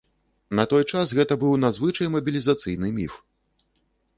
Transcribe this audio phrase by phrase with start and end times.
[0.59, 3.19] На той час гэта быў надзвычай мабілізацыйны міф.